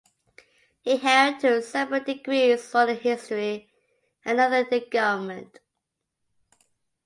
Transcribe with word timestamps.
He 0.81 0.97
held 0.97 1.41
two 1.41 1.61
separate 1.61 2.07
degrees, 2.07 2.73
one 2.73 2.89
in 2.89 2.97
history 2.97 3.71
and 4.25 4.39
another 4.39 4.65
in 4.67 4.89
government. 4.89 5.59